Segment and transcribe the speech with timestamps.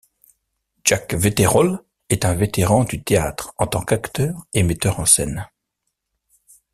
[0.83, 5.47] Jack Wetherall est un vétéran du théâtre en tant qu’acteur et metteur en scène.